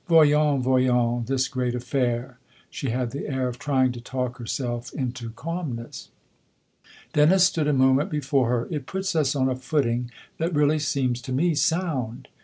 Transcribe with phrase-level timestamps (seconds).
[0.09, 2.39] Voyons, voyons this great affair!"
[2.71, 6.09] she had the air of trying to talk herself nto calmness.
[7.13, 10.09] Dennis stood a moment before her." It puts us on a footing
[10.39, 12.29] that really seems to me sound."